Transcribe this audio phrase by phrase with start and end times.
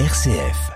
[0.00, 0.72] RCF.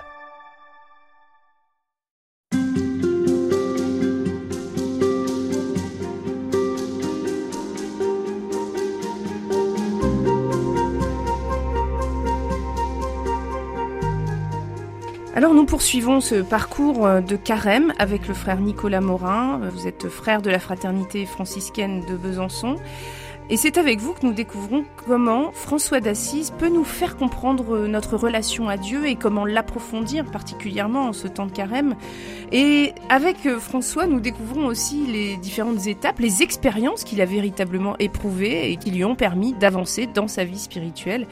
[15.35, 19.59] Alors nous poursuivons ce parcours de carême avec le frère Nicolas Morin.
[19.73, 22.77] Vous êtes frère de la fraternité franciscaine de Besançon.
[23.51, 28.15] Et c'est avec vous que nous découvrons comment François d'Assise peut nous faire comprendre notre
[28.15, 31.95] relation à Dieu et comment l'approfondir, particulièrement en ce temps de carême.
[32.51, 37.97] Et avec euh, François, nous découvrons aussi les différentes étapes, les expériences qu'il a véritablement
[37.97, 41.25] éprouvées et qui lui ont permis d'avancer dans sa vie spirituelle.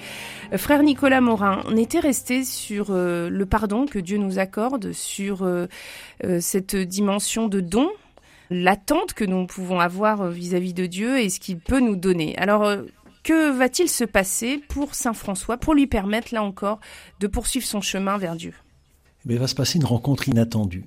[0.53, 4.91] Euh, frère Nicolas Morin, on était resté sur euh, le pardon que Dieu nous accorde,
[4.91, 5.47] sur
[6.39, 7.89] cette dimension de don
[8.49, 12.37] l'attente que nous pouvons avoir euh, vis-à-vis de Dieu et ce qu'il peut nous donner.
[12.37, 12.83] Alors, euh,
[13.23, 16.79] que va-t-il se passer pour Saint François, pour lui permettre, là encore,
[17.19, 18.53] de poursuivre son chemin vers Dieu?
[19.25, 20.85] Mais Il va se passer une rencontre inattendue.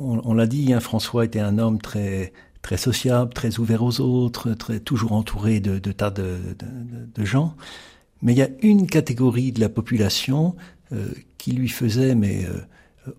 [0.00, 4.54] On, l'a dit, hein, François était un homme très très sociable, très ouvert aux autres,
[4.54, 6.34] très, toujours entouré de, tas de,
[7.18, 7.54] gens.
[8.22, 10.56] Mais il y a une catégorie de la population
[10.92, 11.06] euh,
[11.36, 12.46] qui lui faisait mais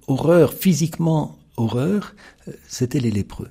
[0.08, 2.16] horreur physiquement horreur,
[2.48, 3.50] euh, c'était les lépreux.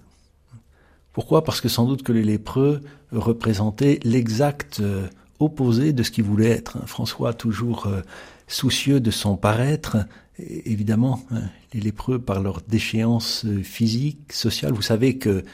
[1.13, 1.45] Pourquoi?
[1.45, 2.81] Parce que sans doute que les lépreux
[3.13, 5.07] représentaient l'exact euh,
[5.39, 6.77] opposé de ce qu'il voulait être.
[6.77, 6.87] Hein.
[6.87, 8.03] François, toujours euh,
[8.49, 9.97] soucieux de son paraître,
[10.39, 15.45] évidemment, hein, les lépreux, par leur déchéance physique, sociale, vous savez que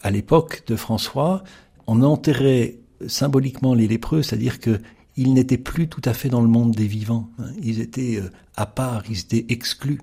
[0.00, 1.44] à l'époque de François,
[1.86, 4.80] on enterrait symboliquement les lépreux, c'est-à-dire que
[5.16, 7.28] ils n'étaient plus tout à fait dans le monde des vivants.
[7.38, 7.50] Hein.
[7.62, 8.22] Ils étaient
[8.56, 10.00] à part, ils étaient exclus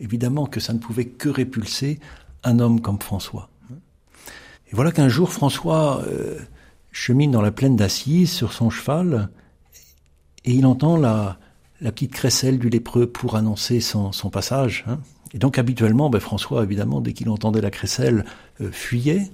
[0.00, 2.00] évidemment que ça ne pouvait que répulser
[2.42, 3.50] un homme comme François.
[4.70, 6.38] Et voilà qu'un jour François euh,
[6.92, 9.30] chemine dans la plaine d'Assise sur son cheval
[10.44, 11.38] et il entend la,
[11.80, 14.84] la petite crécelle du lépreux pour annoncer son, son passage.
[14.86, 14.98] Hein.
[15.32, 18.24] Et donc habituellement, ben, François, évidemment, dès qu'il entendait la crécelle,
[18.60, 19.30] euh, fuyait.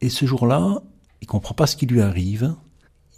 [0.00, 0.82] Et ce jour-là,
[1.20, 2.54] il comprend pas ce qui lui arrive.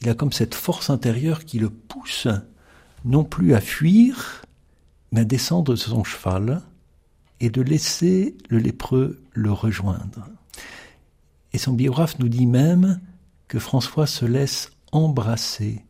[0.01, 2.29] Il a comme cette force intérieure qui le pousse
[3.05, 4.43] non plus à fuir,
[5.11, 6.63] mais à descendre de son cheval
[7.43, 10.29] et de laisser le lépreux le rejoindre.
[11.53, 13.01] Et son biographe nous dit même
[13.49, 15.85] que François se laisse embrasser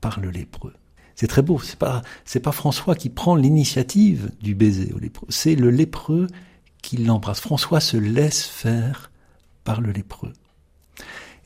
[0.00, 0.74] par le lépreux.
[1.14, 2.02] C'est très beau, c'est pas,
[2.42, 6.26] pas François qui prend l'initiative du baiser au lépreux, c'est le lépreux
[6.80, 7.40] qui l'embrasse.
[7.40, 9.10] François se laisse faire
[9.64, 10.32] par le lépreux.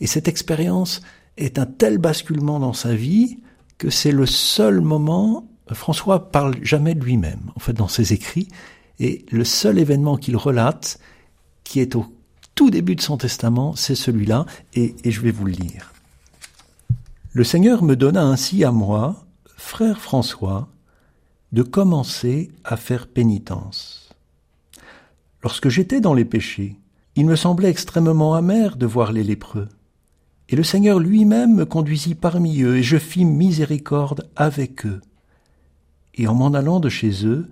[0.01, 1.01] Et cette expérience
[1.37, 3.39] est un tel basculement dans sa vie
[3.77, 8.49] que c'est le seul moment, François parle jamais de lui-même, en fait, dans ses écrits,
[9.03, 11.01] et le seul événement qu'il relate,
[11.65, 12.07] qui est au
[12.55, 15.93] tout début de son testament, c'est celui-là, et, je vais vous le lire.
[17.33, 19.25] Le Seigneur me donna ainsi à moi,
[19.57, 20.69] frère François,
[21.51, 24.15] de commencer à faire pénitence.
[25.43, 26.77] Lorsque j'étais dans les péchés,
[27.17, 29.69] il me semblait extrêmement amer de voir les lépreux.
[30.49, 35.01] Et le Seigneur lui-même me conduisit parmi eux, et je fis miséricorde avec eux.
[36.15, 37.49] Et en m'en allant de chez eux,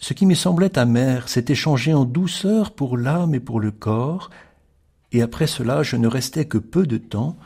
[0.00, 4.30] ce qui me semblait amer s'était changé en douceur pour l'âme et pour le corps,
[5.12, 7.36] et après cela je ne restais que peu de temps,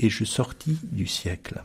[0.00, 1.62] et je sortis du siècle.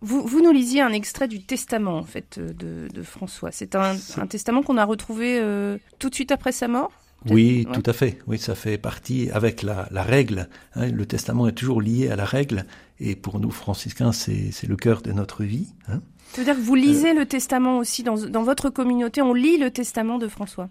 [0.00, 3.52] Vous, vous nous lisiez un extrait du testament en fait de, François.
[3.52, 3.96] C'est un,
[4.28, 6.90] testament qu'on a retrouvé euh, tout de suite après sa mort
[7.30, 8.18] oui, tout à fait.
[8.26, 10.48] Oui, ça fait partie avec la, règle.
[10.74, 10.88] Hein.
[10.88, 12.66] le testament est toujours lié à la règle,
[12.98, 15.68] et pour nous franciscains, c'est le cœur de notre vie.
[15.88, 16.00] Hein.
[16.32, 17.20] C'est-à-dire que vous lisez euh.
[17.20, 20.70] le testament aussi dans, dans, votre communauté, on lit le testament de François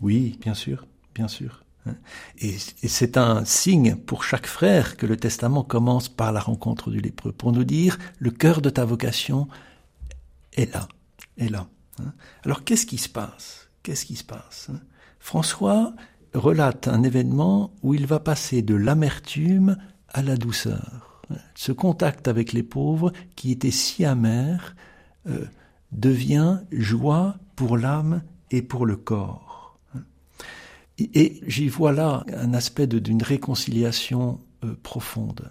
[0.00, 1.64] Oui, bien sûr, bien sûr.
[1.86, 1.94] Hein.
[2.38, 7.00] Et, c'est un signe pour chaque frère que le testament commence par la rencontre du
[7.00, 9.48] lépreux, pour nous dire le cœur de ta vocation
[10.52, 10.86] est là,
[11.38, 11.68] est là.
[11.98, 12.12] Hein.
[12.44, 13.70] Alors qu'est-ce qui se passe?
[13.82, 14.80] Qu'est-ce qui se passe hein?
[15.18, 15.94] François
[16.34, 19.76] relate un événement où il va passer de l'amertume
[20.08, 21.22] à la douceur.
[21.54, 24.74] Ce contact avec les pauvres qui était si amer,
[25.28, 25.44] euh,
[25.92, 29.78] devient joie pour l'âme et pour le corps.
[30.98, 35.48] Et, j'y vois là un aspect d'une réconciliation euh, profonde.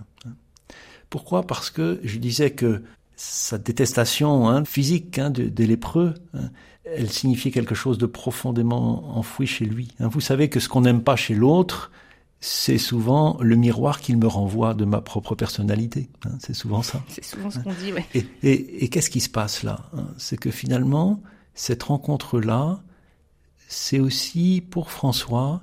[1.09, 1.47] Pourquoi?
[1.47, 2.83] Parce que je disais que
[3.15, 6.49] sa détestation hein, physique hein, des lépreux, hein,
[6.85, 9.89] elle signifiait quelque chose de profondément enfoui chez lui.
[9.99, 11.91] Vous savez que ce qu'on n'aime pas chez l'autre,
[12.41, 16.09] c'est souvent le miroir qu'il me renvoie de ma propre personnalité.
[16.25, 17.03] Hein, c'est souvent ça.
[17.09, 18.25] C'est souvent ce qu'on dit, oui.
[18.43, 20.07] Et, qu'est-ce qui se passe là hein?
[20.17, 21.21] C'est que finalement,
[21.53, 22.81] cette rencontre-là,
[23.67, 25.61] c'est aussi pour François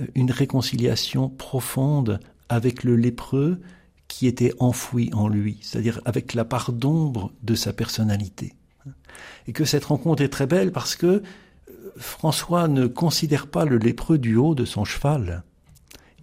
[0.00, 2.18] euh, une réconciliation profonde
[2.48, 3.60] avec le lépreux
[4.08, 8.54] qui était enfoui en lui, c'est-à-dire avec la part d'ombre de sa personnalité.
[9.46, 11.22] Et que cette rencontre est très belle parce que euh,
[11.96, 15.44] François ne considère pas le lépreux du haut de son cheval.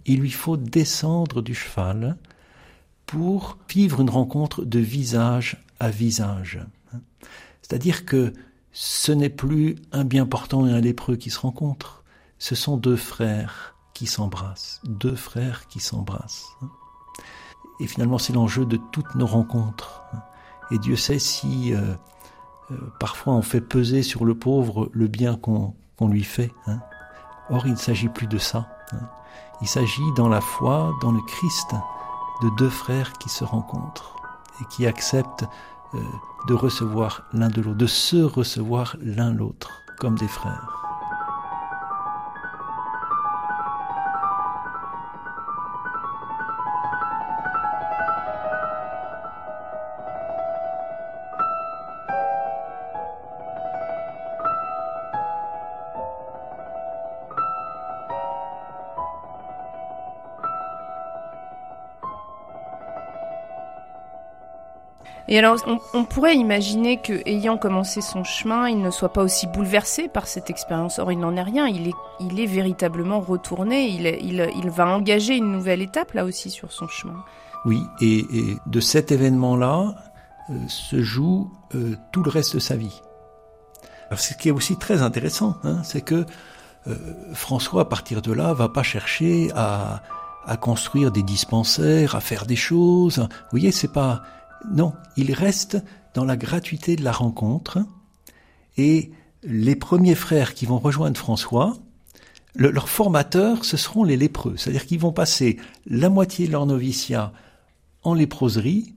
[0.06, 2.16] Il lui faut descendre du cheval
[3.06, 6.60] pour vivre une rencontre de visage à visage.
[7.62, 8.32] C'est-à-dire que
[8.72, 12.04] ce n'est plus un bien portant et un lépreux qui se rencontrent,
[12.38, 16.46] ce sont deux frères qui s'embrassent, deux frères qui s'embrassent.
[17.80, 20.02] Et finalement, c'est l'enjeu de toutes nos rencontres.
[20.70, 21.80] Et Dieu sait si euh,
[22.70, 25.74] euh, parfois on fait peser sur le pauvre le bien qu'on
[26.08, 26.52] lui fait.
[26.66, 26.80] Hein.
[27.50, 28.68] Or, il ne s'agit plus de ça.
[28.92, 29.08] Hein.
[29.60, 31.74] Il s'agit dans la foi, dans le Christ,
[32.42, 34.16] de deux frères qui se rencontrent
[34.60, 35.44] et qui acceptent
[35.94, 35.98] euh,
[36.46, 40.77] de recevoir l'un de l'autre, de se recevoir l'un l'autre comme des frères.
[65.30, 65.58] Et alors,
[65.92, 70.26] on, pourrait imaginer que, ayant commencé son chemin, il ne soit pas aussi bouleversé par
[70.26, 70.98] cette expérience.
[70.98, 71.66] Or, il n'en est rien.
[71.66, 73.88] Il est, véritablement retourné.
[73.88, 77.22] Il, va engager une nouvelle étape là aussi sur son chemin.
[77.66, 78.24] Oui, et,
[78.64, 79.94] de cet événement-là
[80.48, 83.02] euh, se joue euh, tout le reste de sa vie.
[84.16, 86.24] Ce qui est aussi très intéressant, hein, c'est que
[86.86, 86.94] euh,
[87.34, 90.00] François, à partir de là, va pas chercher à,
[90.46, 93.18] à construire des dispensaires, à faire des choses.
[93.18, 94.22] Vous voyez, c'est pas
[94.70, 95.78] non, il reste
[96.14, 97.78] dans la gratuité de la rencontre.
[98.76, 99.10] Et
[99.42, 101.76] les premiers frères qui vont rejoindre François,
[102.54, 104.56] leurs formateurs, ce seront les lépreux.
[104.56, 107.32] C'est-à-dire qu'ils vont passer la moitié de leur noviciat
[108.02, 108.94] en léproserie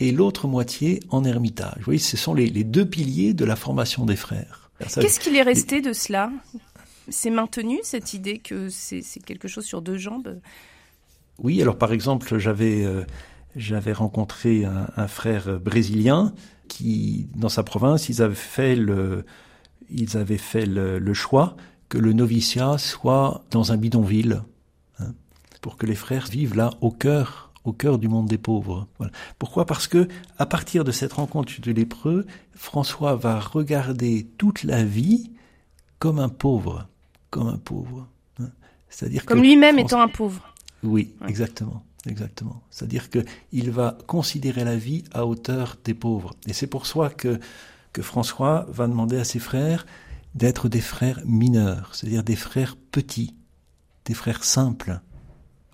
[0.00, 1.76] et l'autre moitié en ermitage.
[1.78, 4.70] Vous voyez, ce sont les, deux piliers de la formation des frères.
[4.78, 6.32] Qu'est-ce qu'il est resté de cela?
[7.08, 10.40] C'est maintenu cette idée que c'est quelque chose sur deux jambes?
[11.38, 13.04] Oui, alors par exemple, j'avais euh,
[13.56, 16.32] j'avais rencontré un, frère brésilien
[16.68, 19.24] qui, dans sa province, ils avaient fait le,
[19.90, 21.56] ils avaient fait le, choix
[21.88, 24.42] que le noviciat soit dans un bidonville,
[24.98, 25.12] hein,
[25.60, 28.88] pour que les frères vivent là au cœur, au cœur du monde des pauvres.
[29.38, 29.66] Pourquoi?
[29.66, 30.08] Parce que
[30.38, 35.30] à partir de cette rencontre de lépreux, François va regarder toute la vie
[35.98, 36.88] comme un pauvre,
[37.30, 38.08] comme un pauvre.
[38.40, 38.48] Hein.
[38.88, 40.54] C'est-à-dire comme lui-même étant un pauvre.
[40.82, 41.84] Oui, exactement.
[42.06, 42.62] Exactement.
[42.70, 46.34] C'est-à-dire qu'il va considérer la vie à hauteur des pauvres.
[46.46, 47.38] Et c'est pour soi que,
[47.92, 49.86] que François va demander à ses frères
[50.34, 53.34] d'être des frères mineurs, c'est-à-dire des frères petits,
[54.04, 55.00] des frères simples.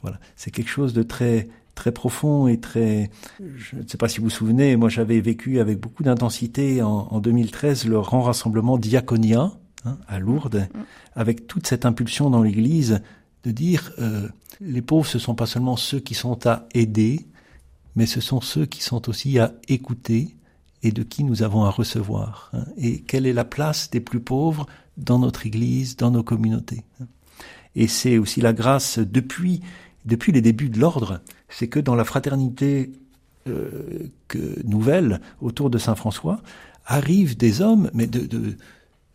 [0.03, 0.19] Voilà.
[0.37, 4.25] C'est quelque chose de très, très profond et très, je ne sais pas si vous
[4.25, 9.53] vous souvenez, moi j'avais vécu avec beaucoup d'intensité en, 2013 le grand rassemblement Diaconia,
[9.85, 10.79] hein, à Lourdes, mm.
[11.15, 13.01] avec toute cette impulsion dans l'Église
[13.45, 14.29] de dire euh,
[14.61, 17.27] les pauvres, ce sont pas seulement ceux qui sont à aider,
[17.97, 20.37] mais ce sont ceux qui sont aussi à écouter
[20.83, 22.51] et de qui nous avons à recevoir.
[22.53, 22.65] Hein.
[22.77, 26.85] et quelle est la place des plus pauvres dans notre Église, dans nos communautés.
[27.01, 27.07] Hein.
[27.75, 29.61] et c'est aussi la grâce depuis
[30.05, 32.93] depuis les débuts de l'ordre, c'est que dans la fraternité
[33.47, 36.41] euh, que, nouvelle autour de Saint François
[36.87, 38.57] arrivent des hommes, mais de, de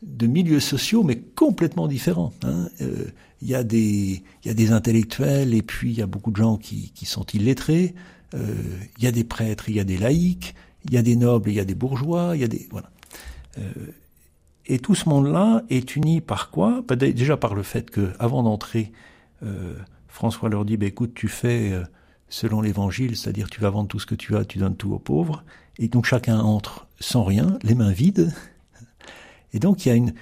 [0.05, 2.33] de milieux sociaux, mais complètement différents.
[2.43, 2.69] Hein.
[2.81, 3.05] Euh,
[3.41, 6.38] il y, a des, y a des intellectuels et puis il y a beaucoup de
[6.38, 7.93] gens qui, qui sont illettrés.
[8.33, 8.53] Euh,
[8.98, 10.55] il y a des prêtres, il y a des laïcs,
[10.86, 12.89] il y a des nobles, il y a des bourgeois, il y a des voilà.
[13.57, 13.63] Euh,
[14.65, 16.83] et tout ce monde-là est uni par quoi?
[16.88, 18.93] Bah, Déjà par le fait que, avant d'entrer,
[20.07, 21.74] François leur dit bah, "Écoute, tu fais
[22.29, 25.00] selon l'Évangile, c'est-à-dire tu vas vendre tout ce que tu as, tu donnes tout aux
[25.00, 25.43] pauvres."
[25.79, 28.33] Et donc chacun entre sans rien, les mains vides.
[29.53, 30.13] Et donc il y a une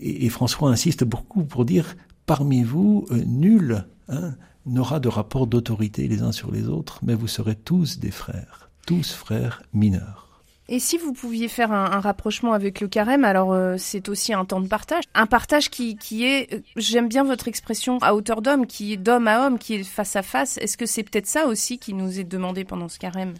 [0.00, 4.34] et, François insiste beaucoup pour dire parmi vous euh, nul hein,
[4.66, 8.70] n'aura de rapport d'autorité les uns sur les autres, mais vous serez tous des frères,
[8.86, 10.28] tous frères mineurs.
[10.70, 14.44] Et si vous pouviez faire un, rapprochement avec le carême, alors euh, c'est aussi un
[14.44, 18.42] temps de partage, un partage qui, qui est, euh, j'aime bien votre expression à hauteur
[18.42, 20.58] d'homme, qui est d'homme à homme, qui est face à face.
[20.58, 23.32] Est-ce que c'est peut-être ça aussi qui nous est demandé pendant ce carême?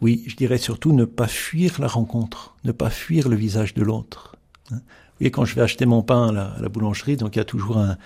[0.00, 3.82] Oui, je dirais surtout ne pas fuir la rencontre, ne pas fuir le visage de
[3.82, 4.37] l'autre.
[4.70, 7.78] Vous quand je vais acheter mon pain à la, boulangerie, donc il y a toujours
[7.78, 7.96] un,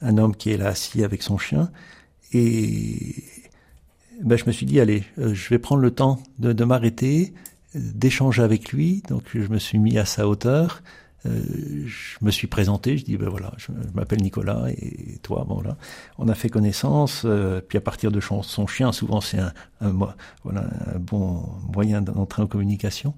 [0.00, 1.70] un, homme qui est là assis avec son chien.
[2.32, 3.24] Et
[4.22, 7.34] ben, je me suis dit, allez, euh, je vais prendre le temps de, de m'arrêter,
[7.74, 9.02] d'échanger avec lui.
[9.08, 10.82] Donc je me suis mis à sa hauteur.
[11.24, 11.40] Euh,
[11.86, 15.76] je me suis présenté, je dis ben voilà, je, m'appelle Nicolas et toi, bon là,
[16.18, 17.22] on a fait connaissance.
[17.24, 19.90] Euh, puis à partir de son, chien, souvent c'est un, un,
[20.42, 23.14] voilà, un bon moyen d'entrer en communication.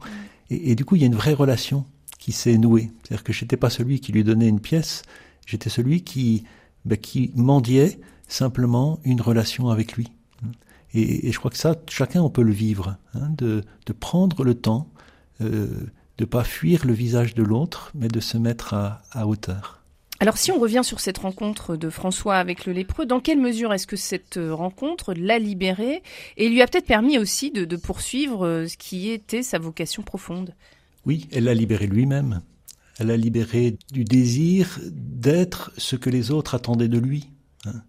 [0.51, 1.87] Et, du coup, il y a une vraie relation
[2.25, 2.91] qui s'est nouée.
[3.03, 5.03] C'est-à-dire que j'étais pas celui qui lui donnait une pièce,
[5.45, 6.45] j'étais celui qui,
[6.87, 10.11] ben, qui mendiait simplement une relation avec lui.
[10.95, 13.63] Et, je crois que ça, chacun on peut le vivre, hein, de,
[14.01, 14.89] prendre le temps,
[15.43, 15.69] euh,
[16.17, 19.83] de pas fuir le visage de l'autre, mais de se mettre à, hauteur.
[20.19, 23.75] Alors si on revient sur cette rencontre de François avec le lépreux, dans quelle mesure
[23.75, 26.03] est-ce que cette rencontre l'a libéré?
[26.39, 30.55] Et lui a peut-être permis aussi de, poursuivre euh, ce qui était sa vocation profonde
[31.07, 32.43] Oui, elle l'a libéré lui-même.
[32.99, 37.31] Elle l'a libéré du désir d'être ce que les autres attendaient de lui,
[37.67, 37.83] hein.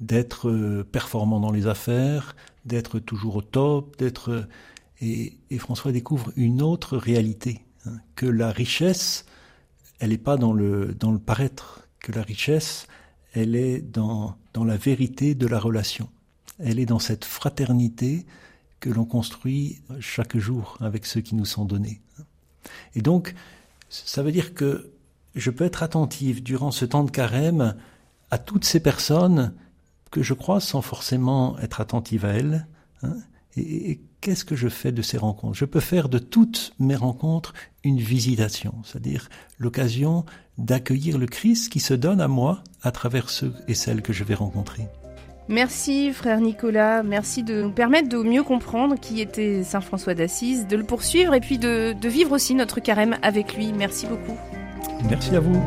[0.00, 2.34] d'être euh, performant dans les affaires,
[2.64, 4.48] d'être toujours au top, d'être...
[5.00, 9.24] Et, François découvre une autre réalité, hein, que la richesse
[9.98, 12.86] elle n'est pas dans le, dans le paraître, que la richesse,
[13.32, 16.08] elle est dans, dans la vérité de la relation.
[16.58, 18.26] Elle est dans cette fraternité
[18.80, 22.00] que l'on construit chaque jour avec ceux qui nous sont donnés.
[22.94, 23.34] Et donc,
[23.88, 24.92] ça veut dire que
[25.34, 27.76] je peux être attentif durant ce temps de carême
[28.30, 29.54] à toutes ces personnes
[30.10, 32.66] que je crois sans forcément être attentive à elles,
[33.02, 33.16] hein,
[33.56, 35.54] et, qu'est-ce que je fais de ces rencontres?
[35.54, 40.24] Je peux faire de toutes mes rencontres une visitation, c'est-à-dire l'occasion
[40.58, 44.24] d'accueillir le Christ qui se donne à moi à travers ceux et celles que je
[44.24, 44.88] vais rencontrer.
[45.48, 50.66] Merci frère Nicolas, merci de nous permettre de mieux comprendre qui était Saint François d'Assise,
[50.66, 53.72] de le poursuivre et puis de, de vivre aussi notre carême avec lui.
[53.72, 54.36] Merci beaucoup.
[55.08, 55.58] Merci à vous.